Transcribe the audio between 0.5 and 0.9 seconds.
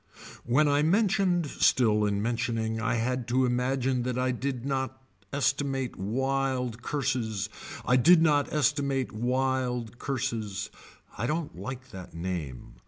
I